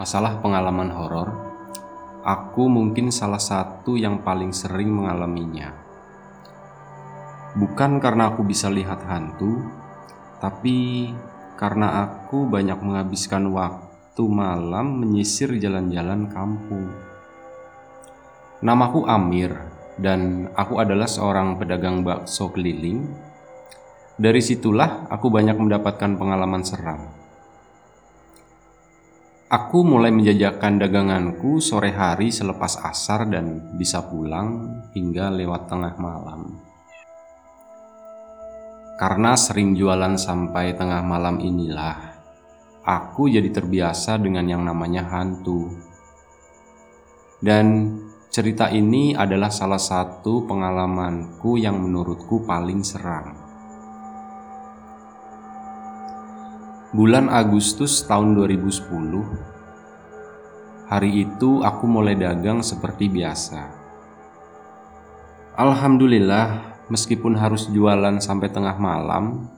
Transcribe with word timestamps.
Masalah 0.00 0.40
pengalaman 0.40 0.88
horor, 0.88 1.28
aku 2.24 2.64
mungkin 2.64 3.12
salah 3.12 3.36
satu 3.36 3.92
yang 4.00 4.24
paling 4.24 4.48
sering 4.48 4.88
mengalaminya. 4.88 5.68
Bukan 7.52 8.00
karena 8.00 8.32
aku 8.32 8.40
bisa 8.40 8.72
lihat 8.72 9.04
hantu, 9.04 9.60
tapi 10.40 11.12
karena 11.60 12.08
aku 12.08 12.48
banyak 12.48 12.80
menghabiskan 12.80 13.52
waktu 13.52 14.24
malam 14.24 14.96
menyisir 14.96 15.52
jalan-jalan 15.60 16.24
kampung. 16.32 16.88
Namaku 18.64 19.04
Amir, 19.04 19.52
dan 20.00 20.48
aku 20.56 20.80
adalah 20.80 21.04
seorang 21.04 21.60
pedagang 21.60 22.00
bakso 22.00 22.48
keliling. 22.48 23.12
Dari 24.16 24.40
situlah 24.40 25.04
aku 25.12 25.28
banyak 25.28 25.60
mendapatkan 25.60 26.16
pengalaman 26.16 26.64
seram. 26.64 27.21
Aku 29.52 29.84
mulai 29.84 30.08
menjajakan 30.08 30.80
daganganku 30.80 31.60
sore 31.60 31.92
hari 31.92 32.32
selepas 32.32 32.80
asar 32.88 33.28
dan 33.28 33.60
bisa 33.76 34.00
pulang 34.00 34.80
hingga 34.96 35.28
lewat 35.28 35.68
tengah 35.68 35.92
malam. 36.00 36.56
Karena 38.96 39.36
sering 39.36 39.76
jualan 39.76 40.16
sampai 40.16 40.72
tengah 40.72 41.04
malam 41.04 41.36
inilah, 41.36 42.16
aku 42.80 43.28
jadi 43.28 43.52
terbiasa 43.52 44.16
dengan 44.16 44.48
yang 44.48 44.64
namanya 44.64 45.04
hantu. 45.12 45.68
Dan 47.36 47.92
cerita 48.32 48.72
ini 48.72 49.12
adalah 49.12 49.52
salah 49.52 49.76
satu 49.76 50.48
pengalamanku 50.48 51.60
yang 51.60 51.76
menurutku 51.76 52.40
paling 52.48 52.80
seram. 52.80 53.51
Bulan 56.92 57.32
Agustus 57.32 58.04
tahun 58.04 58.36
2010 58.36 58.84
Hari 60.92 61.10
itu 61.24 61.64
aku 61.64 61.88
mulai 61.88 62.12
dagang 62.12 62.60
seperti 62.60 63.08
biasa. 63.08 63.64
Alhamdulillah 65.56 66.76
meskipun 66.92 67.32
harus 67.40 67.72
jualan 67.72 68.20
sampai 68.20 68.52
tengah 68.52 68.76
malam 68.76 69.48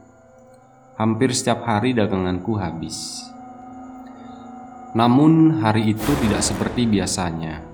Hampir 0.95 1.35
setiap 1.35 1.67
hari 1.67 1.91
daganganku 1.91 2.55
habis. 2.55 3.27
Namun 4.95 5.59
hari 5.59 5.91
itu 5.91 6.15
tidak 6.23 6.39
seperti 6.39 6.87
biasanya. 6.87 7.67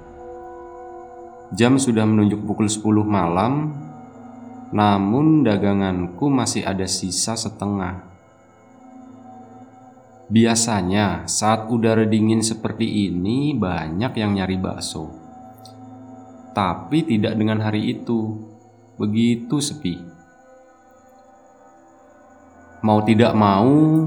Jam 1.52 1.76
sudah 1.76 2.08
menunjuk 2.08 2.48
pukul 2.48 2.64
10 2.64 2.80
malam 3.04 3.76
Namun 4.72 5.44
daganganku 5.44 6.32
masih 6.32 6.64
ada 6.64 6.88
sisa 6.88 7.36
setengah 7.36 8.09
Biasanya 10.30 11.26
saat 11.26 11.66
udara 11.66 12.06
dingin 12.06 12.38
seperti 12.38 13.10
ini 13.10 13.50
banyak 13.50 14.14
yang 14.14 14.38
nyari 14.38 14.62
bakso. 14.62 15.10
Tapi 16.54 17.02
tidak 17.02 17.34
dengan 17.34 17.58
hari 17.58 17.98
itu. 17.98 18.38
Begitu 18.94 19.58
sepi. 19.58 19.98
Mau 22.86 23.02
tidak 23.02 23.34
mau, 23.34 24.06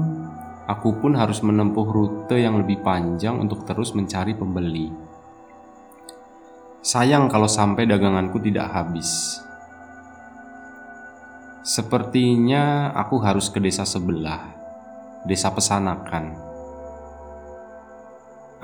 aku 0.64 0.96
pun 0.96 1.12
harus 1.12 1.44
menempuh 1.44 1.92
rute 1.92 2.40
yang 2.40 2.56
lebih 2.56 2.80
panjang 2.80 3.36
untuk 3.36 3.68
terus 3.68 3.92
mencari 3.92 4.32
pembeli. 4.32 4.88
Sayang 6.80 7.28
kalau 7.28 7.52
sampai 7.52 7.84
daganganku 7.84 8.40
tidak 8.40 8.72
habis. 8.72 9.44
Sepertinya 11.60 12.96
aku 12.96 13.20
harus 13.20 13.52
ke 13.52 13.60
desa 13.60 13.84
sebelah 13.84 14.63
desa 15.24 15.50
Pesanakan. 15.50 16.36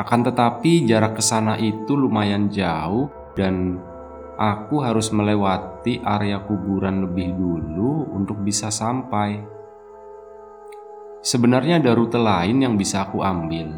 Akan 0.00 0.24
tetapi 0.24 0.88
jarak 0.88 1.20
ke 1.20 1.22
sana 1.24 1.60
itu 1.60 1.92
lumayan 1.92 2.48
jauh 2.48 3.12
dan 3.36 3.76
aku 4.40 4.80
harus 4.80 5.12
melewati 5.12 6.00
area 6.00 6.40
kuburan 6.40 7.04
lebih 7.04 7.36
dulu 7.36 8.08
untuk 8.16 8.40
bisa 8.40 8.72
sampai. 8.72 9.44
Sebenarnya 11.20 11.84
ada 11.84 11.92
rute 11.92 12.16
lain 12.16 12.64
yang 12.64 12.80
bisa 12.80 13.04
aku 13.04 13.20
ambil, 13.20 13.76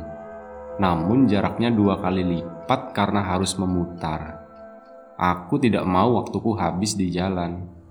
namun 0.78 1.26
jaraknya 1.26 1.74
dua 1.74 1.98
kali 1.98 2.22
lipat 2.22 2.94
karena 2.94 3.26
harus 3.26 3.58
memutar. 3.58 4.46
Aku 5.18 5.58
tidak 5.58 5.82
mau 5.82 6.22
waktuku 6.22 6.54
habis 6.54 6.94
di 6.94 7.10
jalan. 7.10 7.81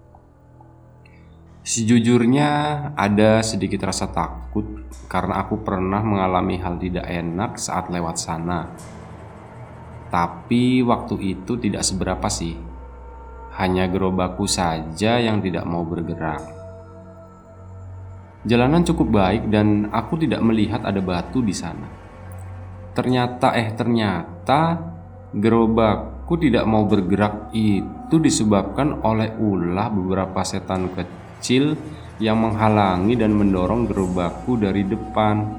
Sejujurnya 1.61 2.49
ada 2.97 3.45
sedikit 3.45 3.85
rasa 3.85 4.09
takut 4.09 4.65
karena 5.05 5.45
aku 5.45 5.61
pernah 5.61 6.01
mengalami 6.01 6.57
hal 6.57 6.81
tidak 6.81 7.05
enak 7.05 7.61
saat 7.61 7.93
lewat 7.93 8.17
sana. 8.17 8.65
Tapi 10.09 10.81
waktu 10.81 11.37
itu 11.37 11.61
tidak 11.61 11.85
seberapa 11.85 12.25
sih. 12.33 12.57
Hanya 13.61 13.85
gerobakku 13.85 14.49
saja 14.49 15.21
yang 15.21 15.37
tidak 15.37 15.61
mau 15.69 15.85
bergerak. 15.85 16.41
Jalanan 18.41 18.81
cukup 18.81 19.21
baik 19.21 19.53
dan 19.53 19.93
aku 19.93 20.17
tidak 20.17 20.41
melihat 20.41 20.81
ada 20.81 20.97
batu 20.97 21.45
di 21.45 21.53
sana. 21.53 21.85
Ternyata 22.97 23.53
eh 23.53 23.69
ternyata 23.77 24.81
gerobakku 25.29 26.41
tidak 26.41 26.65
mau 26.65 26.89
bergerak 26.89 27.53
itu 27.53 28.17
disebabkan 28.17 29.05
oleh 29.05 29.37
ulah 29.37 29.93
beberapa 29.93 30.41
setan 30.41 30.89
kecil 30.89 31.20
kecil 31.41 31.73
yang 32.21 32.37
menghalangi 32.37 33.17
dan 33.17 33.33
mendorong 33.33 33.89
gerobakku 33.89 34.61
dari 34.61 34.85
depan. 34.85 35.57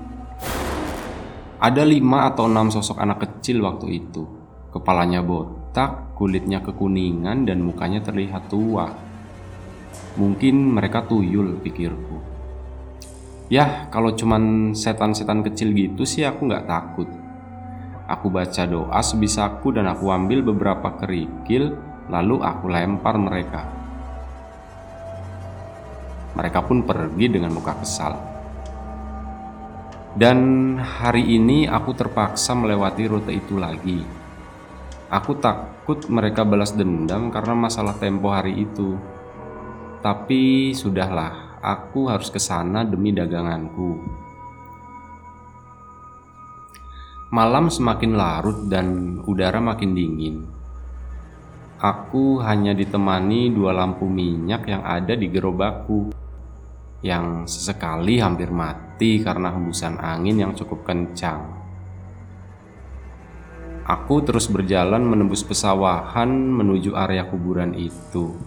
Ada 1.59 1.82
lima 1.82 2.31
atau 2.31 2.47
enam 2.47 2.70
sosok 2.70 3.03
anak 3.03 3.26
kecil 3.26 3.66
waktu 3.66 3.98
itu. 3.98 4.22
Kepalanya 4.70 5.26
botak, 5.26 6.15
kulitnya 6.15 6.62
kekuningan, 6.62 7.43
dan 7.50 7.66
mukanya 7.66 7.98
terlihat 7.98 8.47
tua. 8.47 8.94
Mungkin 10.15 10.54
mereka 10.70 11.03
tuyul, 11.03 11.59
pikirku. 11.59 12.22
Yah, 13.50 13.91
kalau 13.91 14.14
cuman 14.14 14.70
setan-setan 14.78 15.43
kecil 15.43 15.75
gitu 15.75 16.06
sih 16.06 16.22
aku 16.22 16.47
nggak 16.47 16.70
takut. 16.70 17.10
Aku 18.06 18.31
baca 18.31 18.62
doa 18.70 19.03
sebisaku 19.03 19.75
dan 19.75 19.91
aku 19.91 20.14
ambil 20.14 20.47
beberapa 20.47 20.94
kerikil, 20.94 21.75
lalu 22.06 22.38
aku 22.38 22.70
lempar 22.70 23.19
mereka. 23.19 23.81
Mereka 26.32 26.65
pun 26.65 26.84
pergi 26.84 27.26
dengan 27.28 27.53
muka 27.53 27.76
kesal. 27.76 28.32
Dan 30.12 30.76
hari 30.76 31.25
ini 31.41 31.65
aku 31.65 31.97
terpaksa 31.97 32.53
melewati 32.53 33.09
rute 33.09 33.32
itu 33.32 33.56
lagi. 33.56 34.04
Aku 35.09 35.41
takut 35.41 36.04
mereka 36.09 36.44
balas 36.44 36.76
dendam 36.76 37.32
karena 37.32 37.56
masalah 37.56 37.97
tempo 37.97 38.28
hari 38.28 38.65
itu. 38.65 38.97
Tapi 40.04 40.72
sudahlah, 40.76 41.60
aku 41.65 42.12
harus 42.12 42.28
ke 42.28 42.37
sana 42.37 42.84
demi 42.84 43.12
daganganku. 43.12 44.00
Malam 47.32 47.72
semakin 47.72 48.12
larut 48.12 48.69
dan 48.69 49.16
udara 49.25 49.64
makin 49.64 49.97
dingin. 49.97 50.44
Aku 51.81 52.37
hanya 52.44 52.76
ditemani 52.76 53.49
dua 53.49 53.72
lampu 53.72 54.04
minyak 54.04 54.69
yang 54.69 54.84
ada 54.84 55.16
di 55.16 55.32
gerobakku 55.32 56.22
yang 57.02 57.50
sesekali 57.50 58.22
hampir 58.22 58.54
mati 58.54 59.18
karena 59.18 59.50
hembusan 59.50 59.98
angin 59.98 60.38
yang 60.38 60.52
cukup 60.54 60.86
kencang. 60.86 61.42
Aku 63.82 64.22
terus 64.22 64.46
berjalan 64.46 65.02
menembus 65.02 65.42
pesawahan 65.42 66.30
menuju 66.30 66.94
area 66.94 67.26
kuburan 67.26 67.74
itu. 67.74 68.38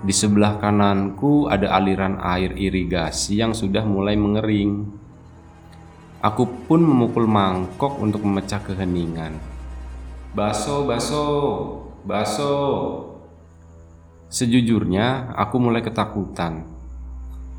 Di 0.00 0.10
sebelah 0.16 0.56
kananku 0.56 1.46
ada 1.52 1.76
aliran 1.76 2.16
air 2.18 2.56
irigasi 2.56 3.44
yang 3.44 3.52
sudah 3.52 3.84
mulai 3.84 4.16
mengering. 4.16 4.88
Aku 6.24 6.48
pun 6.64 6.80
memukul 6.80 7.28
mangkok 7.28 8.00
untuk 8.00 8.24
memecah 8.24 8.64
keheningan. 8.64 9.36
Baso, 10.32 10.88
baso, 10.88 11.24
baso. 12.08 12.54
Sejujurnya, 14.32 15.36
aku 15.36 15.60
mulai 15.60 15.84
ketakutan 15.84 16.71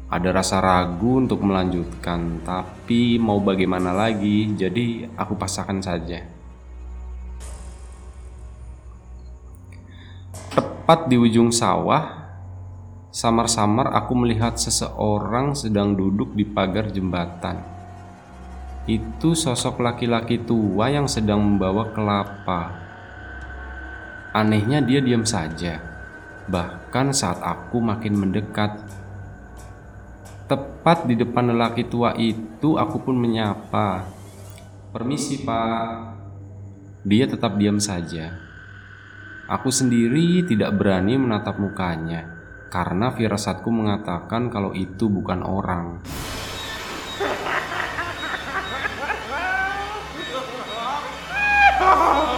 ada 0.10 0.30
rasa 0.30 0.62
ragu 0.62 1.24
untuk 1.24 1.42
melanjutkan, 1.42 2.44
tapi 2.44 3.18
mau 3.18 3.40
bagaimana 3.40 3.96
lagi, 3.96 4.52
jadi 4.54 5.10
aku 5.18 5.34
pasangkan 5.40 5.80
saja. 5.82 6.22
Tepat 10.54 11.08
di 11.10 11.16
ujung 11.16 11.50
sawah, 11.50 12.30
samar-samar 13.10 13.96
aku 13.96 14.14
melihat 14.20 14.60
seseorang 14.60 15.56
sedang 15.56 15.96
duduk 15.96 16.36
di 16.36 16.44
pagar 16.44 16.92
jembatan. 16.92 17.64
Itu 18.84 19.32
sosok 19.32 19.80
laki-laki 19.80 20.44
tua 20.44 20.92
yang 20.92 21.08
sedang 21.08 21.40
membawa 21.40 21.90
kelapa. 21.96 22.76
Anehnya, 24.36 24.84
dia 24.84 25.00
diam 25.00 25.24
saja, 25.24 25.80
bahkan 26.52 27.16
saat 27.16 27.40
aku 27.40 27.80
makin 27.80 28.20
mendekat 28.20 28.76
Tepat 30.44 31.08
di 31.08 31.16
depan 31.16 31.56
lelaki 31.56 31.88
tua 31.88 32.12
itu, 32.20 32.76
aku 32.76 33.00
pun 33.00 33.16
menyapa. 33.16 34.04
Permisi, 34.92 35.40
Pak. 35.40 36.20
Dia 37.08 37.26
tetap 37.28 37.56
diam 37.56 37.80
saja. 37.80 38.36
Aku 39.48 39.72
sendiri 39.72 40.44
tidak 40.48 40.76
berani 40.80 41.20
menatap 41.20 41.60
mukanya 41.60 42.32
karena 42.72 43.12
firasatku 43.12 43.68
mengatakan 43.70 44.48
kalau 44.48 44.72
itu 44.72 45.12
bukan 45.12 45.44
orang. 45.44 46.00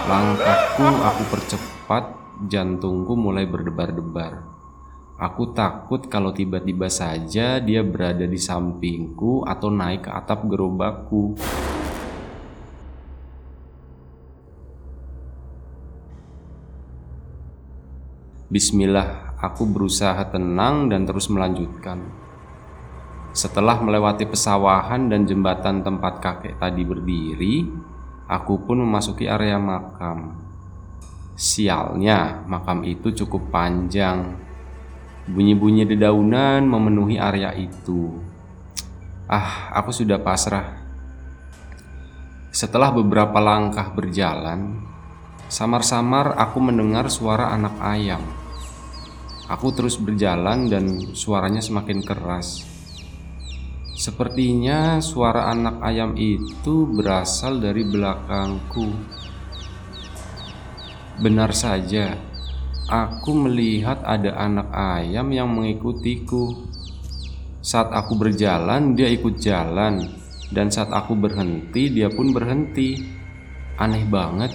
Langkahku 0.06 0.88
aku 1.02 1.24
percepat, 1.30 2.04
jantungku 2.50 3.18
mulai 3.18 3.50
berdebar-debar. 3.50 4.55
Aku 5.16 5.56
takut 5.56 6.12
kalau 6.12 6.36
tiba-tiba 6.36 6.92
saja 6.92 7.64
dia 7.64 7.82
berada 7.88 8.28
di 8.28 8.36
sampingku 8.36 9.48
atau 9.48 9.72
naik 9.72 10.04
ke 10.04 10.12
atap 10.12 10.44
gerobakku. 10.44 11.40
Bismillah, 18.52 19.40
aku 19.40 19.64
berusaha 19.64 20.20
tenang 20.28 20.92
dan 20.92 21.08
terus 21.08 21.32
melanjutkan. 21.32 22.12
Setelah 23.32 23.80
melewati 23.80 24.28
pesawahan 24.28 25.08
dan 25.08 25.24
jembatan 25.24 25.80
tempat 25.80 26.20
kakek 26.20 26.60
tadi 26.60 26.84
berdiri, 26.84 27.64
aku 28.28 28.68
pun 28.68 28.84
memasuki 28.84 29.32
area 29.32 29.56
makam. 29.56 30.44
Sialnya, 31.40 32.44
makam 32.52 32.84
itu 32.84 33.16
cukup 33.16 33.48
panjang 33.48 34.55
Bunyi-bunyi 35.26 35.90
dedaunan 35.90 36.62
memenuhi 36.70 37.18
area 37.18 37.50
itu. 37.58 38.14
Ah, 39.26 39.74
aku 39.74 39.90
sudah 39.90 40.22
pasrah. 40.22 40.86
Setelah 42.54 42.94
beberapa 42.94 43.42
langkah 43.42 43.90
berjalan, 43.90 44.86
samar-samar 45.50 46.38
aku 46.38 46.62
mendengar 46.62 47.10
suara 47.10 47.50
anak 47.58 47.74
ayam. 47.82 48.22
Aku 49.50 49.74
terus 49.74 49.98
berjalan 49.98 50.70
dan 50.70 51.14
suaranya 51.18 51.62
semakin 51.62 52.06
keras. 52.06 52.62
Sepertinya 53.98 55.02
suara 55.02 55.50
anak 55.50 55.82
ayam 55.82 56.14
itu 56.14 56.86
berasal 56.86 57.58
dari 57.58 57.82
belakangku. 57.82 58.94
Benar 61.18 61.50
saja, 61.56 62.14
aku 62.86 63.34
melihat 63.34 64.02
ada 64.06 64.38
anak 64.38 64.70
ayam 64.70 65.34
yang 65.34 65.50
mengikutiku. 65.50 66.70
Saat 67.66 67.90
aku 67.90 68.14
berjalan, 68.14 68.94
dia 68.94 69.10
ikut 69.10 69.42
jalan, 69.42 70.06
dan 70.54 70.70
saat 70.70 70.94
aku 70.94 71.18
berhenti, 71.18 71.90
dia 71.90 72.14
pun 72.14 72.30
berhenti. 72.30 73.02
Aneh 73.82 74.06
banget. 74.06 74.54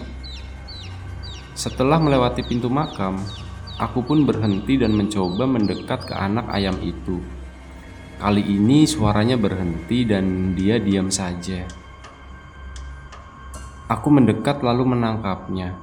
Setelah 1.59 1.99
melewati 1.99 2.47
pintu 2.47 2.71
makam, 2.71 3.19
aku 3.77 4.01
pun 4.07 4.25
berhenti 4.25 4.79
dan 4.79 4.95
mencoba 4.95 5.45
mendekat 5.45 6.07
ke 6.07 6.15
anak 6.15 6.47
ayam 6.49 6.79
itu. 6.81 7.19
Kali 8.21 8.45
ini 8.47 8.87
suaranya 8.87 9.37
berhenti 9.37 10.07
dan 10.07 10.55
dia 10.55 10.79
diam 10.79 11.11
saja. 11.11 11.67
Aku 13.91 14.07
mendekat 14.07 14.63
lalu 14.63 14.95
menangkapnya. 14.95 15.75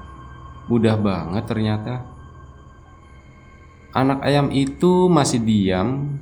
Mudah 0.72 0.96
banget 0.96 1.44
ternyata. 1.44 2.17
Anak 3.98 4.22
ayam 4.22 4.54
itu 4.54 5.10
masih 5.10 5.42
diam. 5.42 6.22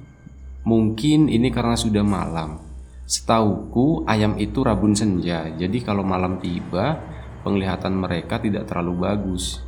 Mungkin 0.63 1.27
ini 1.27 1.51
karena 1.51 1.75
sudah 1.75 2.07
malam. 2.07 2.63
Setauku 3.04 4.07
ayam 4.07 4.39
itu 4.39 4.63
rabun 4.63 4.95
senja. 4.95 5.51
Jadi 5.51 5.83
kalau 5.83 6.07
malam 6.07 6.39
tiba, 6.39 7.04
penglihatan 7.44 7.92
mereka 8.00 8.39
tidak 8.39 8.72
terlalu 8.72 9.04
bagus. 9.04 9.60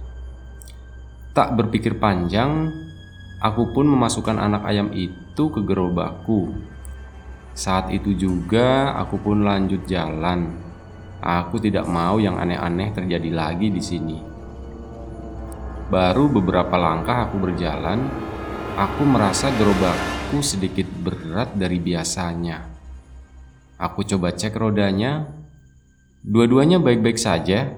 Tak 1.35 1.59
berpikir 1.59 1.99
panjang, 1.99 2.71
aku 3.43 3.75
pun 3.75 3.91
memasukkan 3.91 4.39
anak 4.39 4.63
ayam 4.63 4.87
itu 4.95 5.43
ke 5.51 5.59
gerobakku. 5.67 6.55
Saat 7.51 7.91
itu 7.91 8.15
juga 8.15 8.95
aku 8.95 9.19
pun 9.19 9.43
lanjut 9.43 9.83
jalan. 9.83 10.63
Aku 11.19 11.59
tidak 11.59 11.83
mau 11.91 12.23
yang 12.23 12.39
aneh-aneh 12.39 12.95
terjadi 12.95 13.35
lagi 13.35 13.67
di 13.67 13.83
sini. 13.83 14.36
Baru 15.87 16.27
beberapa 16.27 16.75
langkah 16.75 17.31
aku 17.31 17.39
berjalan, 17.39 18.11
aku 18.75 19.07
merasa 19.07 19.47
gerobakku 19.55 20.43
sedikit 20.43 20.83
berat 20.83 21.55
dari 21.55 21.79
biasanya. 21.79 22.59
Aku 23.79 24.03
coba 24.03 24.35
cek 24.35 24.51
rodanya, 24.59 25.31
dua-duanya 26.27 26.83
baik-baik 26.83 27.15
saja. 27.15 27.71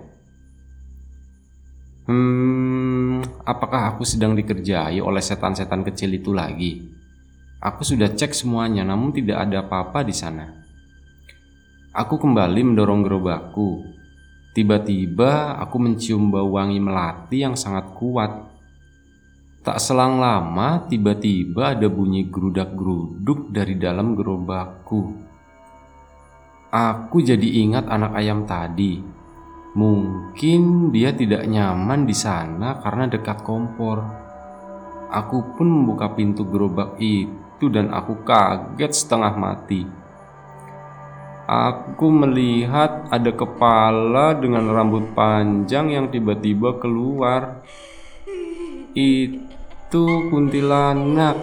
Hmm, 2.10 3.22
apakah 3.46 3.94
aku 3.94 4.02
sedang 4.02 4.34
dikerjai 4.34 4.98
oleh 4.98 5.22
setan-setan 5.22 5.86
kecil 5.86 6.10
itu 6.10 6.34
lagi? 6.34 6.90
Aku 7.62 7.86
sudah 7.86 8.10
cek 8.10 8.34
semuanya, 8.34 8.82
namun 8.82 9.14
tidak 9.14 9.46
ada 9.46 9.62
apa-apa 9.62 10.02
di 10.02 10.18
sana. 10.18 10.50
Aku 11.94 12.18
kembali 12.18 12.74
mendorong 12.74 13.06
gerobakku. 13.06 13.99
Tiba-tiba 14.50 15.62
aku 15.62 15.78
mencium 15.78 16.34
bau 16.34 16.58
wangi 16.58 16.82
melati 16.82 17.46
yang 17.46 17.54
sangat 17.54 17.94
kuat. 17.94 18.50
Tak 19.62 19.78
selang 19.78 20.18
lama, 20.18 20.90
tiba-tiba 20.90 21.78
ada 21.78 21.86
bunyi 21.86 22.26
gerudak-geruduk 22.26 23.54
dari 23.54 23.78
dalam 23.78 24.18
gerobakku. 24.18 25.14
Aku 26.74 27.18
jadi 27.22 27.46
ingat 27.66 27.86
anak 27.86 28.18
ayam 28.18 28.50
tadi. 28.50 28.98
Mungkin 29.78 30.90
dia 30.90 31.14
tidak 31.14 31.46
nyaman 31.46 32.10
di 32.10 32.16
sana 32.18 32.82
karena 32.82 33.06
dekat 33.06 33.46
kompor. 33.46 34.02
Aku 35.14 35.54
pun 35.54 35.70
membuka 35.70 36.10
pintu 36.14 36.46
gerobak 36.50 36.98
itu 36.98 37.70
dan 37.70 37.94
aku 37.94 38.26
kaget 38.26 38.94
setengah 38.94 39.34
mati. 39.38 39.99
Aku 41.50 42.14
melihat 42.14 43.10
ada 43.10 43.34
kepala 43.34 44.38
dengan 44.38 44.70
rambut 44.70 45.18
panjang 45.18 45.90
yang 45.90 46.14
tiba-tiba 46.14 46.78
keluar. 46.78 47.66
Itu 48.94 50.30
kuntilanak. 50.30 51.42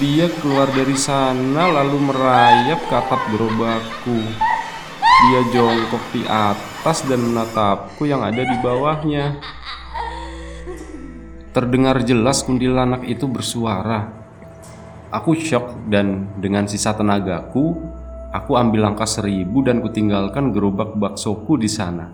Dia 0.00 0.32
keluar 0.40 0.72
dari 0.72 0.96
sana 0.96 1.68
lalu 1.68 2.00
merayap 2.00 2.80
ke 2.80 2.94
atap 2.96 3.20
gerobakku. 3.28 4.16
Dia 5.28 5.40
jongkok 5.52 6.04
di 6.16 6.24
atas 6.24 7.04
dan 7.04 7.28
menatapku 7.28 8.08
yang 8.08 8.24
ada 8.24 8.40
di 8.40 8.56
bawahnya. 8.64 9.36
Terdengar 11.52 12.00
jelas 12.08 12.40
kuntilanak 12.40 13.04
itu 13.04 13.28
bersuara. 13.28 14.21
Aku 15.12 15.36
shock 15.36 15.92
dan 15.92 16.32
dengan 16.40 16.64
sisa 16.64 16.96
tenagaku, 16.96 17.76
aku 18.32 18.56
ambil 18.56 18.88
langkah 18.88 19.04
seribu 19.04 19.60
dan 19.60 19.84
kutinggalkan 19.84 20.56
gerobak 20.56 20.96
baksoku 20.96 21.60
di 21.60 21.68
sana. 21.68 22.08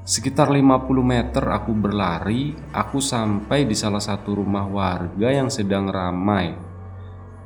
Sekitar 0.00 0.48
50 0.48 0.88
meter 1.04 1.44
aku 1.52 1.76
berlari, 1.76 2.56
aku 2.72 3.04
sampai 3.04 3.68
di 3.68 3.76
salah 3.76 4.00
satu 4.00 4.32
rumah 4.40 4.64
warga 4.64 5.28
yang 5.28 5.52
sedang 5.52 5.92
ramai. 5.92 6.56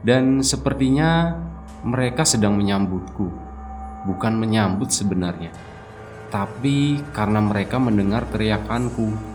Dan 0.06 0.38
sepertinya 0.38 1.34
mereka 1.82 2.22
sedang 2.22 2.54
menyambutku. 2.54 3.26
Bukan 4.06 4.38
menyambut 4.38 4.94
sebenarnya, 4.94 5.50
tapi 6.30 7.02
karena 7.10 7.42
mereka 7.42 7.82
mendengar 7.82 8.22
teriakanku. 8.30 9.34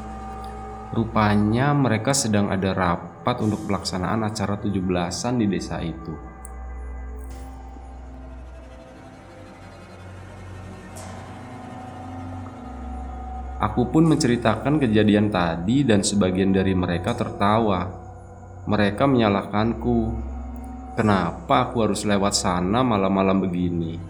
Rupanya 0.96 1.76
mereka 1.76 2.16
sedang 2.16 2.48
ada 2.48 2.72
rap 2.72 3.11
tepat 3.22 3.46
untuk 3.46 3.70
pelaksanaan 3.70 4.26
acara 4.26 4.58
17-an 4.58 5.34
di 5.38 5.46
desa 5.46 5.78
itu. 5.78 6.10
Aku 13.62 13.94
pun 13.94 14.10
menceritakan 14.10 14.82
kejadian 14.82 15.30
tadi 15.30 15.86
dan 15.86 16.02
sebagian 16.02 16.50
dari 16.50 16.74
mereka 16.74 17.14
tertawa. 17.14 17.86
Mereka 18.66 19.06
menyalahkanku. 19.06 20.00
Kenapa 20.98 21.70
aku 21.70 21.86
harus 21.86 22.02
lewat 22.02 22.34
sana 22.34 22.82
malam-malam 22.82 23.38
begini? 23.38 24.02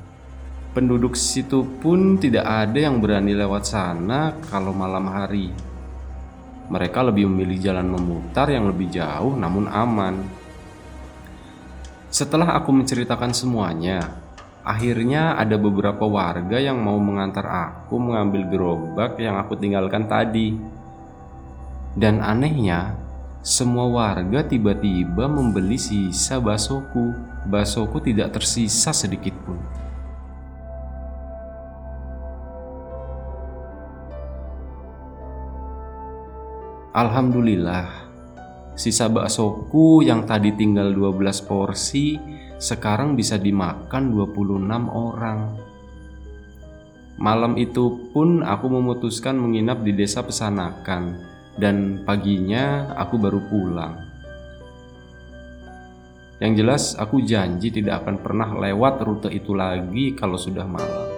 Penduduk 0.71 1.19
situ 1.19 1.67
pun 1.83 2.15
tidak 2.15 2.47
ada 2.47 2.79
yang 2.79 3.03
berani 3.03 3.35
lewat 3.35 3.67
sana 3.67 4.39
kalau 4.47 4.71
malam 4.71 5.03
hari. 5.11 5.70
Mereka 6.71 7.03
lebih 7.03 7.27
memilih 7.27 7.59
jalan 7.59 7.91
memutar 7.91 8.47
yang 8.47 8.71
lebih 8.71 8.87
jauh 8.87 9.35
namun 9.35 9.67
aman. 9.67 10.23
Setelah 12.07 12.55
aku 12.55 12.71
menceritakan 12.71 13.35
semuanya, 13.35 14.07
akhirnya 14.63 15.35
ada 15.35 15.59
beberapa 15.59 16.07
warga 16.07 16.63
yang 16.63 16.79
mau 16.79 16.95
mengantar 16.95 17.43
aku 17.43 17.99
mengambil 17.99 18.47
gerobak 18.47 19.19
yang 19.19 19.35
aku 19.35 19.59
tinggalkan 19.59 20.07
tadi. 20.07 20.55
Dan 21.91 22.23
anehnya, 22.23 22.95
semua 23.43 23.91
warga 23.91 24.39
tiba-tiba 24.47 25.27
membeli 25.27 25.75
sisa 25.75 26.39
baksoku. 26.39 27.11
Baksoku 27.51 27.99
tidak 27.99 28.31
tersisa 28.37 28.95
sedikit 28.95 29.35
pun. 29.43 29.59
Alhamdulillah, 36.91 37.87
sisa 38.75 39.07
baksoku 39.07 40.03
yang 40.03 40.27
tadi 40.27 40.51
tinggal 40.51 40.91
12 40.91 41.47
porsi 41.47 42.19
sekarang 42.59 43.15
bisa 43.15 43.39
dimakan 43.39 44.11
26 44.11 44.91
orang. 44.91 45.55
Malam 47.15 47.55
itu 47.55 48.11
pun 48.11 48.43
aku 48.43 48.67
memutuskan 48.67 49.39
menginap 49.39 49.87
di 49.87 49.95
desa 49.95 50.19
Pesanakan 50.19 51.15
dan 51.55 52.03
paginya 52.03 52.91
aku 52.99 53.15
baru 53.15 53.39
pulang. 53.47 53.95
Yang 56.43 56.53
jelas 56.59 56.83
aku 56.99 57.23
janji 57.23 57.71
tidak 57.71 58.03
akan 58.03 58.19
pernah 58.19 58.51
lewat 58.51 58.99
rute 58.99 59.29
itu 59.31 59.55
lagi 59.55 60.11
kalau 60.11 60.35
sudah 60.35 60.67
malam. 60.67 61.10